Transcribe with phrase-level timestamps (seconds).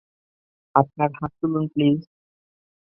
[0.75, 1.99] আপনার হাত তুলুন, প্লিজ।